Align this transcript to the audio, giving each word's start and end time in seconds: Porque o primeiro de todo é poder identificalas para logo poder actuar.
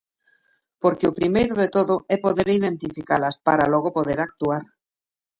Porque 0.81 1.09
o 1.11 1.17
primeiro 1.19 1.53
de 1.61 1.67
todo 1.75 1.95
é 2.15 2.17
poder 2.25 2.47
identificalas 2.59 3.35
para 3.47 3.69
logo 3.73 3.89
poder 3.97 4.19
actuar. 4.21 4.63